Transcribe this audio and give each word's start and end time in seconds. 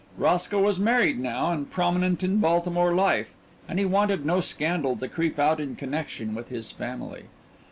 Roscoe 0.17 0.59
was 0.59 0.79
married 0.79 1.19
now 1.19 1.51
and 1.51 1.69
prominent 1.69 2.23
in 2.23 2.37
Baltimore 2.39 2.91
life, 2.95 3.35
and 3.69 3.77
he 3.77 3.85
wanted 3.85 4.25
no 4.25 4.39
scandal 4.41 4.95
to 4.95 5.07
creep 5.07 5.37
out 5.37 5.59
in 5.59 5.75
connection 5.75 6.33
with 6.33 6.49
his 6.49 6.71
family. 6.71 7.25